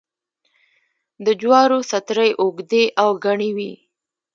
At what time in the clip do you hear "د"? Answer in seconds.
1.25-1.27